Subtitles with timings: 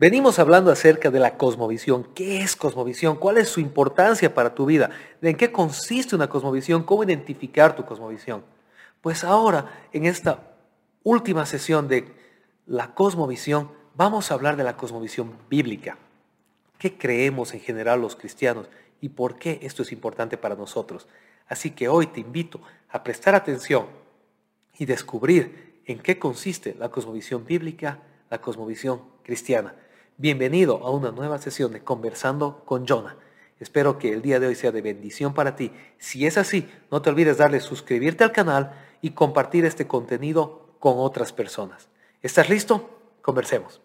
[0.00, 2.04] Venimos hablando acerca de la cosmovisión.
[2.14, 3.16] ¿Qué es cosmovisión?
[3.16, 4.90] ¿Cuál es su importancia para tu vida?
[5.20, 6.84] ¿En qué consiste una cosmovisión?
[6.84, 8.44] ¿Cómo identificar tu cosmovisión?
[9.00, 10.54] Pues ahora, en esta
[11.02, 12.12] última sesión de
[12.64, 15.98] la cosmovisión, vamos a hablar de la cosmovisión bíblica.
[16.78, 18.68] ¿Qué creemos en general los cristianos
[19.00, 21.08] y por qué esto es importante para nosotros?
[21.48, 23.86] Así que hoy te invito a prestar atención
[24.78, 27.98] y descubrir en qué consiste la cosmovisión bíblica,
[28.30, 29.74] la cosmovisión cristiana.
[30.20, 33.16] Bienvenido a una nueva sesión de Conversando con Jonah.
[33.60, 35.70] Espero que el día de hoy sea de bendición para ti.
[35.98, 40.94] Si es así, no te olvides darle suscribirte al canal y compartir este contenido con
[40.96, 41.88] otras personas.
[42.20, 42.90] ¿Estás listo?
[43.22, 43.80] Conversemos.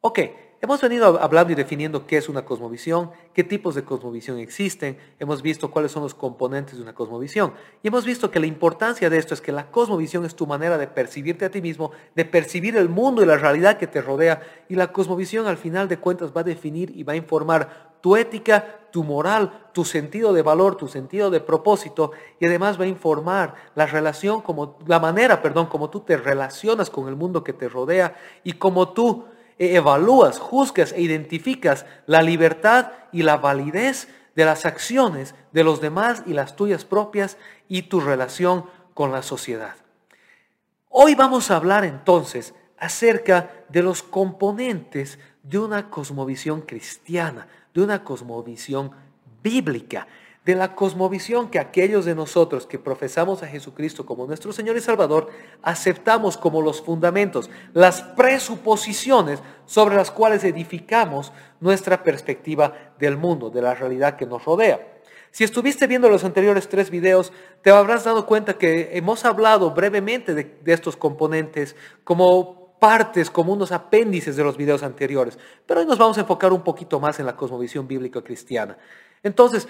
[0.00, 0.18] Ok,
[0.64, 5.42] Hemos venido hablando y definiendo qué es una cosmovisión, qué tipos de cosmovisión existen, hemos
[5.42, 9.18] visto cuáles son los componentes de una cosmovisión y hemos visto que la importancia de
[9.18, 12.78] esto es que la cosmovisión es tu manera de percibirte a ti mismo, de percibir
[12.78, 14.40] el mundo y la realidad que te rodea
[14.70, 18.16] y la cosmovisión al final de cuentas va a definir y va a informar tu
[18.16, 22.88] ética, tu moral, tu sentido de valor, tu sentido de propósito y además va a
[22.88, 27.52] informar la relación como la manera, perdón, como tú te relacionas con el mundo que
[27.52, 29.26] te rodea y como tú
[29.58, 36.22] evalúas, juzgas e identificas la libertad y la validez de las acciones de los demás
[36.26, 37.36] y las tuyas propias
[37.68, 39.76] y tu relación con la sociedad.
[40.88, 48.04] Hoy vamos a hablar entonces acerca de los componentes de una cosmovisión cristiana, de una
[48.04, 48.92] cosmovisión
[49.42, 50.06] bíblica
[50.44, 54.80] de la cosmovisión que aquellos de nosotros que profesamos a Jesucristo como nuestro Señor y
[54.80, 55.30] Salvador
[55.62, 63.62] aceptamos como los fundamentos, las presuposiciones sobre las cuales edificamos nuestra perspectiva del mundo, de
[63.62, 64.94] la realidad que nos rodea.
[65.34, 67.32] Si estuviste viendo los anteriores tres videos,
[67.62, 73.72] te habrás dado cuenta que hemos hablado brevemente de, estos componentes como partes, como unos
[73.72, 75.36] apéndices de los videos anteriores.
[75.66, 78.78] Pero hoy nos vamos a enfocar un poquito más en la cosmovisión bíblica cristiana.
[79.24, 79.66] Entonces,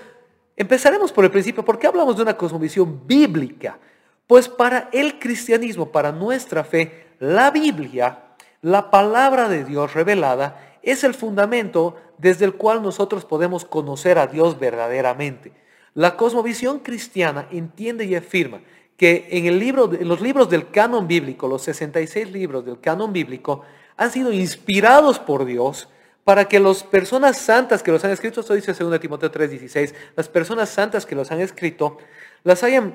[0.57, 1.65] Empezaremos por el principio.
[1.65, 3.79] ¿Por qué hablamos de una cosmovisión bíblica?
[4.27, 8.21] Pues para el cristianismo, para nuestra fe, la Biblia,
[8.63, 14.27] la palabra de Dios revelada, es el fundamento desde el cual nosotros podemos conocer a
[14.27, 15.53] Dios verdaderamente.
[15.95, 18.61] La cosmovisión cristiana entiende y afirma
[18.97, 23.13] que en, el libro, en los libros del canon bíblico, los 66 libros del canon
[23.13, 23.63] bíblico,
[23.97, 25.89] han sido inspirados por Dios
[26.25, 30.29] para que las personas santas que los han escrito, esto dice 2 Timoteo 3:16, las
[30.29, 31.99] personas santas que los han escrito,
[32.43, 32.95] las hayan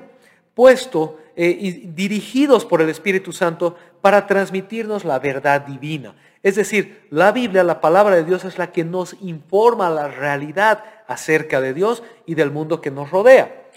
[0.54, 6.14] puesto eh, y dirigidos por el Espíritu Santo para transmitirnos la verdad divina.
[6.42, 10.84] Es decir, la Biblia, la palabra de Dios es la que nos informa la realidad
[11.06, 13.69] acerca de Dios y del mundo que nos rodea.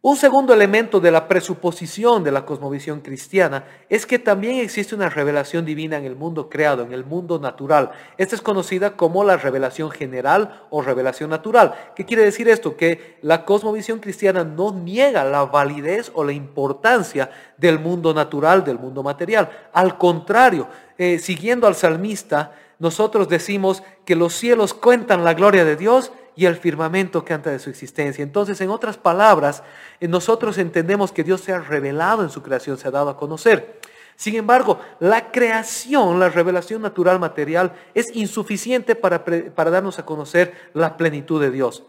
[0.00, 5.08] Un segundo elemento de la presuposición de la cosmovisión cristiana es que también existe una
[5.08, 7.90] revelación divina en el mundo creado, en el mundo natural.
[8.16, 11.74] Esta es conocida como la revelación general o revelación natural.
[11.96, 12.76] ¿Qué quiere decir esto?
[12.76, 18.78] Que la cosmovisión cristiana no niega la validez o la importancia del mundo natural, del
[18.78, 19.50] mundo material.
[19.72, 25.74] Al contrario, eh, siguiendo al salmista, nosotros decimos que los cielos cuentan la gloria de
[25.74, 28.22] Dios y el firmamento canta de su existencia.
[28.22, 29.64] Entonces, en otras palabras,
[29.98, 33.16] eh, nosotros entendemos que Dios se ha revelado en su creación, se ha dado a
[33.16, 33.80] conocer.
[34.14, 40.54] Sin embargo, la creación, la revelación natural material, es insuficiente para, para darnos a conocer
[40.74, 41.82] la plenitud de Dios.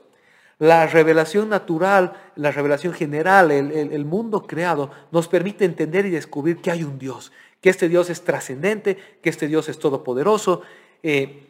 [0.57, 6.71] La revelación natural, la revelación general, el, mundo creado, nos permite entender y descubrir que
[6.71, 10.63] hay un Dios, que este Dios es trascendente, que este Dios es todopoderoso.
[11.03, 11.48] Eh,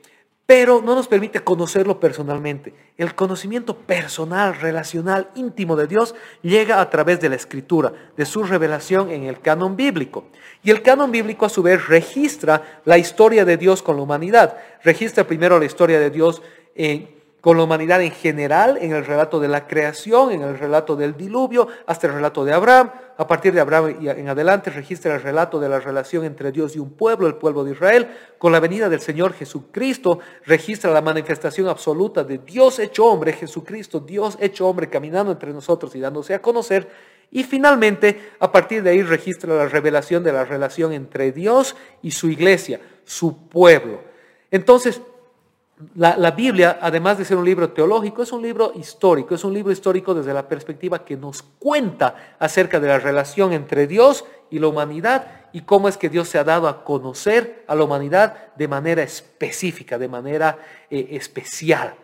[0.50, 2.74] pero no nos permite conocerlo personalmente.
[2.98, 8.42] El conocimiento personal, relacional, íntimo de Dios llega a través de la escritura, de su
[8.44, 10.24] revelación en el canon bíblico.
[10.64, 14.58] Y el canon bíblico a su vez registra la historia de Dios con la humanidad.
[14.84, 16.42] Registra primero la historia de Dios
[16.74, 20.96] en con la humanidad en general, en el relato de la creación, en el relato
[20.96, 22.92] del diluvio, hasta el relato de Abraham.
[23.18, 26.76] A partir de Abraham y en adelante registra el relato de la relación entre Dios
[26.76, 28.08] y un pueblo, el pueblo de Israel.
[28.38, 34.00] Con la venida del Señor Jesucristo registra la manifestación absoluta de Dios hecho hombre, Jesucristo,
[34.00, 36.88] Dios hecho hombre, caminando entre nosotros y dándose a conocer.
[37.32, 42.12] Y finalmente, a partir de ahí registra la revelación de la relación entre Dios y
[42.12, 44.02] su iglesia, su pueblo.
[44.50, 45.02] Entonces,
[45.96, 49.72] la, Biblia, además de ser un libro teológico, es un libro histórico, es un libro
[49.72, 54.68] histórico desde la perspectiva que nos cuenta acerca de la relación entre Dios y la
[54.68, 58.68] humanidad y cómo es que Dios se ha dado a conocer a la humanidad de
[58.68, 60.58] manera específica, de manera
[60.90, 61.96] eh, especial,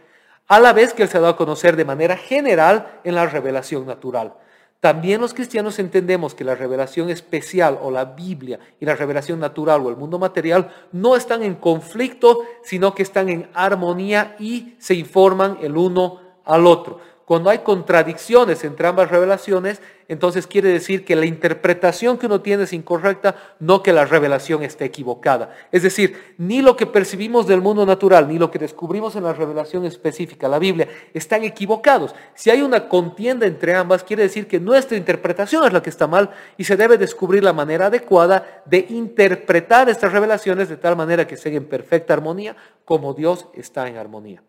[0.48, 3.26] a la vez que Él se ha dado a conocer de manera general en la
[3.26, 4.36] revelación natural.
[4.80, 9.82] También los cristianos entendemos que la revelación especial o la Biblia y la revelación natural
[9.82, 14.94] o el mundo material no están en conflicto, sino que están en armonía y se
[14.94, 17.00] informan el uno al otro.
[17.26, 22.64] Cuando hay contradicciones entre ambas revelaciones, entonces quiere decir que la interpretación que uno tiene
[22.64, 25.52] es incorrecta, no que la revelación esté equivocada.
[25.72, 29.34] Es decir, ni lo que percibimos del mundo natural, ni lo que descubrimos en la
[29.34, 32.14] revelación específica, la Biblia, están equivocados.
[32.36, 36.06] Si hay una contienda entre ambas, quiere decir que nuestra interpretación es la que está
[36.06, 41.26] mal y se debe descubrir la manera adecuada de interpretar estas revelaciones de tal manera
[41.26, 42.56] que estén en perfecta armonía
[42.86, 44.44] como Dios está en armonía.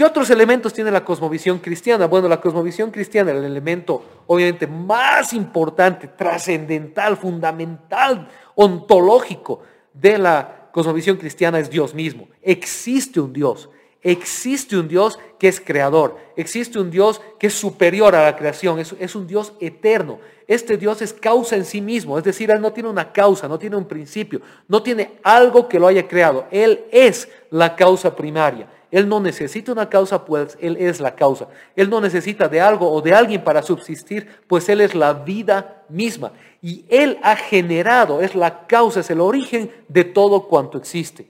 [0.00, 2.06] ¿Qué otros elementos tiene la cosmovisión cristiana?
[2.06, 9.60] Bueno, la cosmovisión cristiana, el elemento obviamente más importante, trascendental, fundamental, ontológico
[9.92, 12.28] de la cosmovisión cristiana es Dios mismo.
[12.40, 13.68] Existe un Dios.
[14.00, 18.78] Existe un Dios que es creador, existe un Dios que es superior a la creación,
[18.78, 20.18] es, es, un Dios eterno.
[20.46, 23.58] Este Dios es causa en sí mismo, es decir, Él no tiene una causa, no
[23.58, 26.46] tiene un principio, no tiene algo que lo haya creado.
[26.50, 28.66] Él es la causa primaria.
[28.90, 31.48] Él no necesita una causa, pues Él es la causa.
[31.76, 35.84] Él no necesita de algo o de alguien para subsistir, pues Él es la vida
[35.88, 36.32] misma.
[36.60, 41.28] Y Él ha generado, es la causa, es el origen de todo cuanto existe.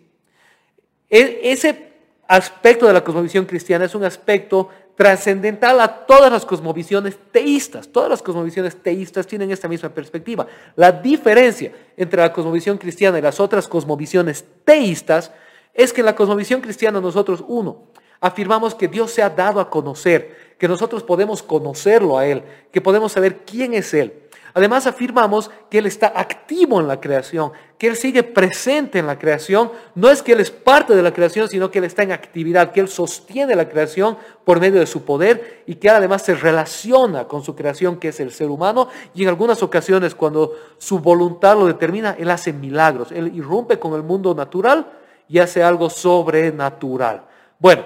[1.08, 1.90] E, ese
[2.26, 7.88] aspecto de la cosmovisión cristiana es un aspecto trascendental a todas las cosmovisiones teístas.
[7.88, 10.46] Todas las cosmovisiones teístas tienen esta misma perspectiva.
[10.76, 15.32] La diferencia entre la cosmovisión cristiana y las otras cosmovisiones teístas
[15.74, 17.84] es que en la cosmovisión cristiana nosotros, uno,
[18.20, 22.80] afirmamos que Dios se ha dado a conocer, que nosotros podemos conocerlo a Él, que
[22.80, 24.14] podemos saber quién es Él.
[24.52, 29.18] Además afirmamos que Él está activo en la creación, que Él sigue presente en la
[29.18, 29.70] creación.
[29.94, 32.72] No es que Él es parte de la creación, sino que Él está en actividad,
[32.72, 37.28] que Él sostiene la creación por medio de su poder y que además se relaciona
[37.28, 38.88] con su creación, que es el ser humano.
[39.14, 43.12] Y en algunas ocasiones, cuando su voluntad lo determina, Él hace milagros.
[43.12, 44.99] Él irrumpe con el mundo natural
[45.30, 47.22] y hace algo sobrenatural.
[47.60, 47.84] Bueno,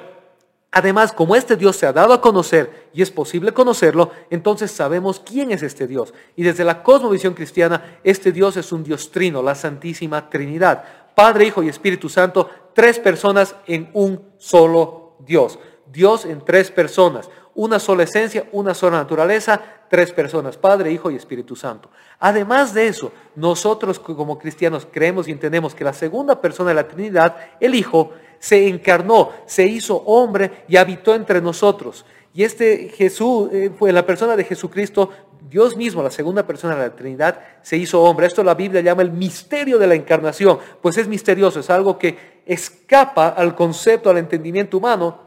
[0.73, 5.20] además, como este Dios se ha dado a conocer y es posible conocerlo, entonces sabemos
[5.20, 6.14] quién es este Dios.
[6.37, 10.85] Y desde la cosmovisión cristiana, este Dios es un Dios trino, la Santísima Trinidad.
[11.14, 15.58] Padre, Hijo y Espíritu Santo, tres personas en un solo Dios.
[15.93, 19.61] Dios en tres personas, una sola esencia, una sola naturaleza,
[19.94, 21.88] tres personas, Padre, Hijo y Espíritu Santo.
[22.19, 26.88] Además de eso, nosotros como cristianos creemos y entendemos que la segunda persona de la
[26.88, 28.11] Trinidad, el Hijo,
[28.41, 32.05] se encarnó, se hizo hombre y habitó entre nosotros.
[32.35, 35.11] Y este Jesús, eh, fue la persona de Jesucristo,
[35.49, 38.26] Dios mismo, la segunda persona de la Trinidad, se hizo hombre.
[38.26, 42.43] Esto la Biblia llama el misterio de la encarnación, pues es misterioso, es algo que
[42.46, 45.20] escapa al concepto, al entendimiento humano,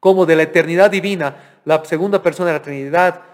[0.00, 3.27] como de la eternidad divina, la segunda persona de la Trinidad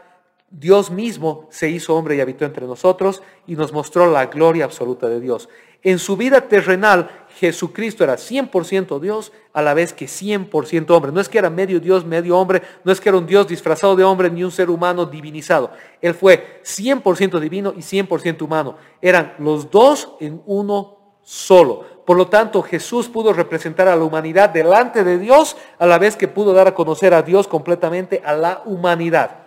[0.57, 5.09] Dios mismo se hizo hombre y habitó entre nosotros y nos mostró la gloria absoluta
[5.09, 5.49] de Dios.
[5.83, 11.11] En su vida terrenal, Jesucristo era 100% Dios a la vez que 100% hombre.
[11.11, 13.97] No es que era medio Dios, medio hombre, no es que era un Dios disfrazado
[13.97, 15.73] de hombre ni un ser humano divinizado.
[16.01, 18.77] Él fue 100% divino y 100% humano.
[19.03, 21.85] Eran los dos en uno solo.
[22.07, 26.17] Por lo tanto, Jesús pudo representar a la humanidad delante de Dios a la vez
[26.17, 29.44] que pudo dar a conocer a Dios completamente a la humanidad.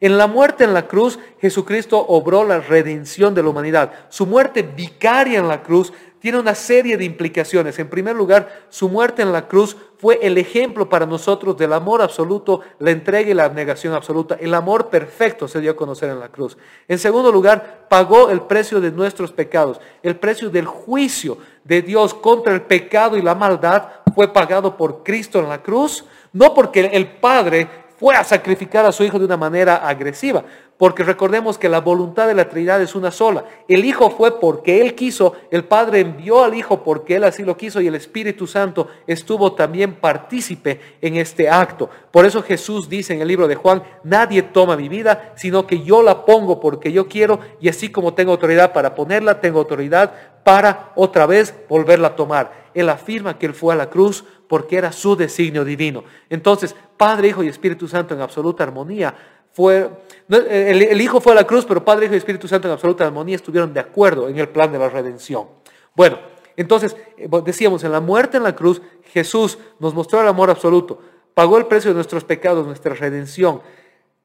[0.00, 3.92] En la muerte en la cruz, Jesucristo obró la redención de la humanidad.
[4.08, 7.78] Su muerte vicaria en la cruz tiene una serie de implicaciones.
[7.78, 12.00] En primer lugar, su muerte en la cruz fue el ejemplo para nosotros del amor
[12.00, 14.36] absoluto, la entrega y la abnegación absoluta.
[14.40, 16.56] El amor perfecto se dio a conocer en la cruz.
[16.88, 19.80] En segundo lugar, pagó el precio de nuestros pecados.
[20.02, 25.02] El precio del juicio de Dios contra el pecado y la maldad fue pagado por
[25.02, 26.04] Cristo en la cruz.
[26.32, 27.68] No porque el Padre
[28.00, 30.42] fue a sacrificar a su hijo de una manera agresiva,
[30.80, 33.44] porque recordemos que la voluntad de la Trinidad es una sola.
[33.68, 37.54] El Hijo fue porque Él quiso, el Padre envió al Hijo porque Él así lo
[37.54, 41.90] quiso y el Espíritu Santo estuvo también partícipe en este acto.
[42.10, 45.82] Por eso Jesús dice en el libro de Juan, nadie toma mi vida, sino que
[45.82, 50.14] yo la pongo porque yo quiero y así como tengo autoridad para ponerla, tengo autoridad
[50.44, 52.70] para otra vez volverla a tomar.
[52.72, 56.04] Él afirma que Él fue a la cruz porque era su designio divino.
[56.30, 59.14] Entonces, Padre, Hijo y Espíritu Santo en absoluta armonía.
[59.52, 59.90] Fue,
[60.28, 63.36] el, Hijo fue a la cruz, pero Padre, Hijo y Espíritu Santo en absoluta armonía
[63.36, 65.48] estuvieron de acuerdo en el plan de la redención.
[65.94, 66.18] Bueno,
[66.56, 68.80] entonces, eh, decíamos, en la muerte en la cruz,
[69.12, 71.00] Jesús nos mostró el amor absoluto,
[71.34, 73.62] pagó el precio de nuestros pecados, nuestra redención.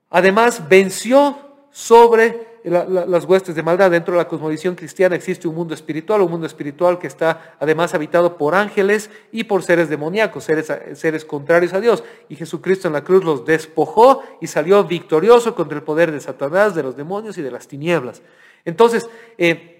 [0.10, 1.38] Además, venció
[1.72, 3.91] sobre las huestes de maldad.
[3.91, 7.93] Dentro de la cosmovisión cristiana existe un mundo espiritual, un mundo espiritual que está además
[7.93, 12.03] habitado por ángeles y por seres demoníacos, seres, seres contrarios a Dios.
[12.29, 16.75] Y Jesucristo en la cruz los despojó y salió victorioso contra el poder de Satanás,
[16.75, 18.22] de los demonios y de las tinieblas.
[18.65, 19.07] Entonces,
[19.38, 19.75] eh,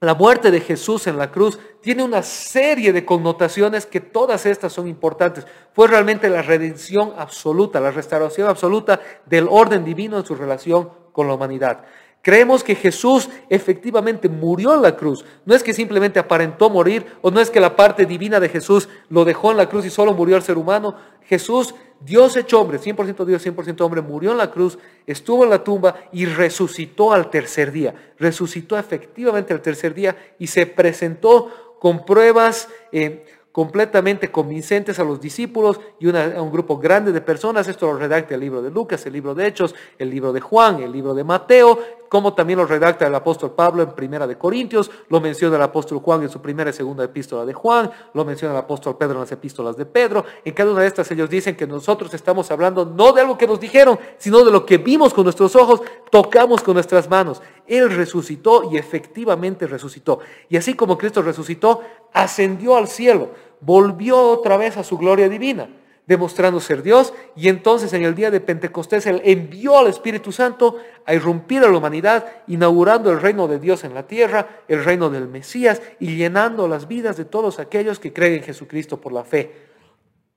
[0.00, 4.72] la muerte de Jesús en la cruz tiene una serie de connotaciones que todas estas
[4.72, 5.44] son importantes.
[5.72, 11.26] Fue realmente la redención absoluta, la restauración absoluta del orden divino en su relación con
[11.26, 11.84] la humanidad.
[12.22, 15.24] Creemos que Jesús efectivamente murió en la cruz.
[15.44, 18.88] No es que simplemente aparentó morir o no es que la parte divina de Jesús
[19.08, 20.96] lo dejó en la cruz y solo murió el ser humano.
[21.22, 25.62] Jesús, Dios hecho hombre, 100% Dios, 100% hombre, murió en la cruz, estuvo en la
[25.62, 27.94] tumba y resucitó al tercer día.
[28.18, 32.68] Resucitó efectivamente al tercer día y se presentó con pruebas.
[32.90, 33.24] Eh,
[33.58, 37.66] completamente convincentes a los discípulos y a un grupo grande de personas.
[37.66, 40.80] Esto lo redacta el libro de Lucas, el libro de Hechos, el libro de Juan,
[40.80, 41.76] el libro de Mateo,
[42.08, 45.98] como también lo redacta el apóstol Pablo en Primera de Corintios, lo menciona el apóstol
[45.98, 49.20] Juan en su primera y segunda epístola de Juan, lo menciona el apóstol Pedro en
[49.20, 50.24] las epístolas de Pedro.
[50.44, 53.46] En cada una de estas ellos dicen que nosotros estamos hablando no de algo que
[53.46, 57.42] nos dijeron, sino de lo que vimos con nuestros ojos, tocamos con nuestras manos.
[57.66, 60.20] Él resucitó y efectivamente resucitó.
[60.48, 65.68] Y así como Cristo resucitó, ascendió al cielo volvió otra vez a su gloria divina,
[66.08, 70.78] demostrando ser Dios, y entonces en el día de Pentecostés Él envió al Espíritu Santo
[71.04, 75.10] a irrumpir a la humanidad, inaugurando el reino de Dios en la tierra, el reino
[75.10, 79.22] del Mesías, y llenando las vidas de todos aquellos que creen en Jesucristo por la
[79.22, 79.52] fe.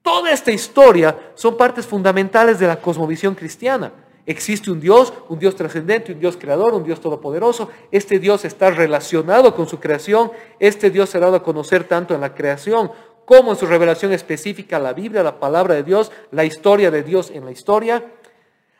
[0.01, 3.93] Toda esta historia son partes fundamentales de la cosmovisión cristiana.
[4.25, 7.69] Existe un Dios, un Dios trascendente, un Dios creador, un Dios todopoderoso.
[7.91, 10.31] Este Dios está relacionado con su creación.
[10.59, 12.91] Este Dios se ha dado a conocer tanto en la creación
[13.31, 17.31] como en su revelación específica, la Biblia, la palabra de Dios, la historia de Dios
[17.33, 18.03] en la historia.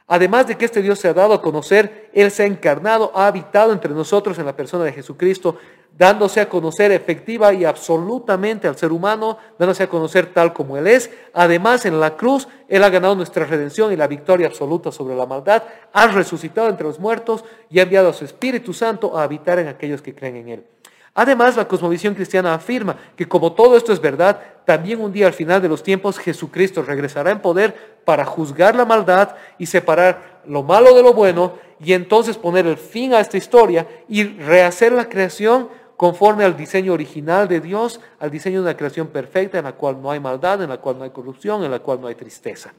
[0.08, 3.28] Además de que este Dios se ha dado a conocer, Él se ha encarnado, ha
[3.28, 5.56] habitado entre nosotros en la persona de Jesucristo,
[5.98, 10.88] dándose a conocer efectiva y absolutamente al ser humano, dándose a conocer tal como Él
[10.88, 11.10] es.
[11.34, 15.26] Además, en la cruz, Él ha ganado nuestra redención y la victoria absoluta sobre la
[15.26, 19.60] maldad, ha resucitado entre los muertos y ha enviado a su Espíritu Santo a habitar
[19.60, 20.66] en aquellos que creen en Él.
[21.14, 25.34] Además, la cosmovisión cristiana afirma que como todo esto es verdad, también un día al
[25.34, 30.64] final de los tiempos Jesucristo regresará en poder para juzgar la maldad y separar lo
[30.64, 31.54] malo de lo bueno
[31.84, 36.94] y entonces poner el fin a esta historia y rehacer la creación conforme al diseño
[36.94, 40.64] original de Dios, al diseño de una creación perfecta en la cual no hay maldad,
[40.64, 42.74] en la cual no hay corrupción, en la cual no hay tristeza.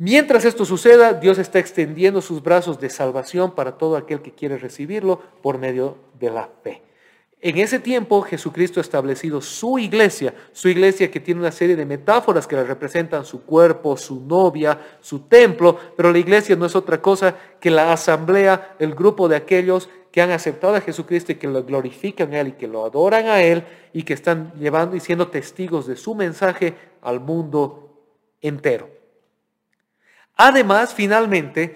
[0.00, 4.56] Mientras esto suceda, Dios está extendiendo sus brazos de salvación para todo aquel que quiere
[4.56, 6.82] recibirlo por medio de la fe.
[7.40, 11.84] En ese tiempo Jesucristo ha establecido su iglesia, su iglesia que tiene una serie de
[11.84, 16.76] metáforas que le representan su cuerpo, su novia, su templo, pero la iglesia no es
[16.76, 21.36] otra cosa que la asamblea, el grupo de aquellos que han aceptado a Jesucristo y
[21.36, 24.94] que lo glorifican a Él y que lo adoran a Él y que están llevando
[24.94, 28.04] y siendo testigos de su mensaje al mundo
[28.40, 28.97] entero.
[30.38, 31.74] Además, finalmente,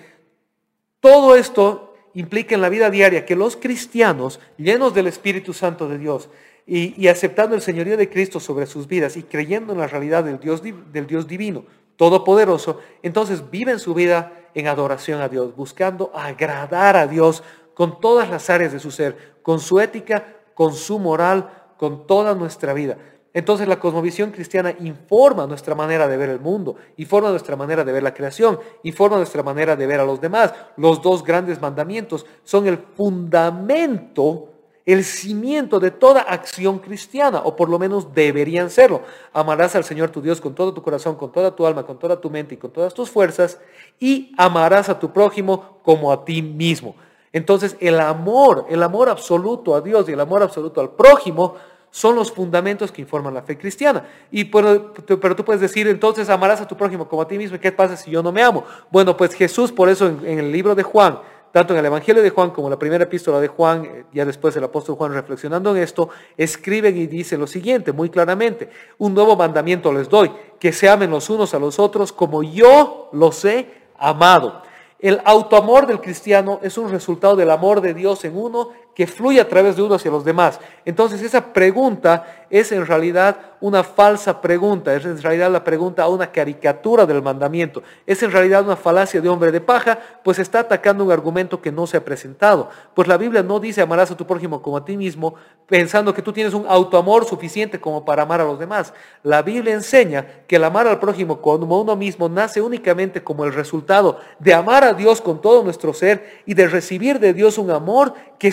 [1.01, 5.99] todo esto implica en la vida diaria que los cristianos, llenos del Espíritu Santo de
[5.99, 6.31] Dios
[6.65, 10.39] y, aceptando el señorío de Cristo sobre sus vidas y creyendo en la realidad del
[10.39, 11.65] Dios, del Dios divino,
[11.97, 17.43] todopoderoso, entonces viven su vida en adoración a Dios, buscando agradar a Dios
[17.75, 22.37] con todas las áreas de su ser, con su ética, con su moral, con toda
[22.37, 22.97] nuestra vida.
[23.35, 27.93] Entonces la cosmovisión cristiana informa nuestra manera de ver el mundo, informa nuestra manera de
[27.93, 30.53] ver la creación, informa nuestra manera de ver a los demás.
[30.77, 34.49] Los dos grandes mandamientos son el fundamento,
[34.85, 39.01] el cimiento de toda acción cristiana, o por lo menos deberían serlo.
[39.33, 42.21] Amarás al Señor tu Dios con todo tu corazón, con toda tu alma, con toda
[42.21, 43.59] tu mente y con todas tus fuerzas,
[43.99, 46.97] y amarás a tu prójimo como a ti mismo.
[47.33, 51.55] Entonces el amor, el amor absoluto a Dios y el amor absoluto al prójimo,
[51.93, 54.09] son los fundamentos que informan la fe cristiana.
[54.31, 57.61] Y pero, pero, tú puedes decir, entonces amarás a tu prójimo como a ti mismo.
[57.61, 58.65] ¿Qué pasa si yo no me amo?
[58.91, 61.19] Bueno, pues Jesús, por eso en, el libro de Juan,
[61.53, 64.25] tanto en el Evangelio de Juan como en la primera epístola de Juan, eh, ya
[64.25, 66.09] después el apóstol Juan reflexionando en esto,
[66.39, 71.11] escriben y dice lo siguiente, muy claramente, un nuevo mandamiento les doy, que se amen
[71.11, 73.69] los unos a los otros como yo los he
[73.99, 74.63] amado.
[74.99, 79.41] El autoamor del cristiano es un resultado del amor de Dios en uno que fluye
[79.41, 80.61] a través de uno hacia los demás.
[80.85, 86.09] Entonces esa pregunta es en realidad una falsa pregunta, es en realidad la pregunta a
[86.09, 90.61] una caricatura del mandamiento, es en realidad una falacia de hombre de paja, pues está
[90.61, 92.69] atacando un argumento que no se ha presentado.
[92.93, 95.35] Pues la Biblia no dice amarás a tu prójimo como a ti mismo,
[95.67, 98.93] pensando que tú tienes un autoamor suficiente como para amar a los demás.
[99.23, 103.55] La Biblia enseña que el amar al prójimo como uno mismo nace únicamente como el
[103.55, 107.71] resultado de amar a Dios con todo nuestro ser y de recibir de Dios un
[107.71, 108.53] amor que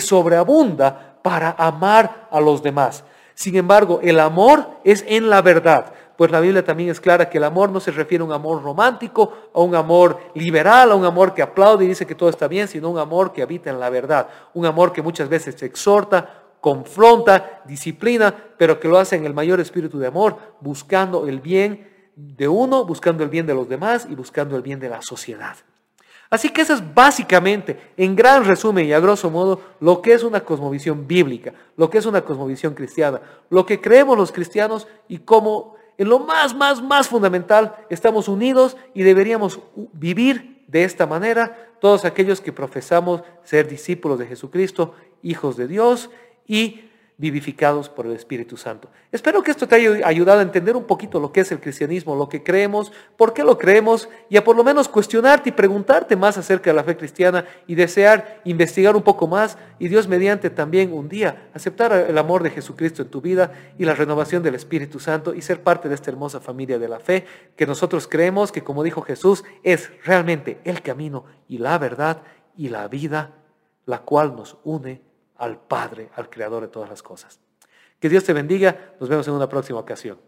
[1.22, 3.04] para amar a los demás.
[3.34, 7.38] Sin embargo, el amor es en la verdad, pues la Biblia también es clara que
[7.38, 11.06] el amor no se refiere a un amor romántico, a un amor liberal, a un
[11.06, 13.80] amor que aplaude y dice que todo está bien, sino un amor que habita en
[13.80, 19.24] la verdad, un amor que muchas veces exhorta, confronta, disciplina, pero que lo hace en
[19.24, 23.66] el mayor espíritu de amor, buscando el bien de uno, buscando el bien de los
[23.66, 25.56] demás y buscando el bien de la sociedad.
[26.30, 30.22] Así que eso es básicamente, en gran resumen y a grosso modo, lo que es
[30.22, 33.20] una cosmovisión bíblica, lo que es una cosmovisión cristiana,
[33.50, 38.76] lo que creemos los cristianos y cómo en lo más, más, más fundamental estamos unidos
[38.94, 39.58] y deberíamos
[39.92, 46.10] vivir de esta manera todos aquellos que profesamos ser discípulos de Jesucristo, hijos de Dios
[46.46, 46.89] y
[47.20, 48.88] vivificados por el Espíritu Santo.
[49.12, 52.16] Espero que esto te haya ayudado a entender un poquito lo que es el cristianismo,
[52.16, 56.16] lo que creemos, por qué lo creemos y a por lo menos cuestionarte y preguntarte
[56.16, 60.48] más acerca de la fe cristiana y desear investigar un poco más y Dios mediante
[60.48, 64.54] también un día aceptar el amor de Jesucristo en tu vida y la renovación del
[64.54, 68.50] Espíritu Santo y ser parte de esta hermosa familia de la fe que nosotros creemos
[68.50, 72.22] que como dijo Jesús es realmente el camino y la verdad
[72.56, 73.34] y la vida
[73.84, 75.09] la cual nos une
[75.40, 77.40] al Padre, al Creador de todas las cosas.
[77.98, 78.94] Que Dios te bendiga.
[79.00, 80.20] Nos vemos en una próxima ocasión.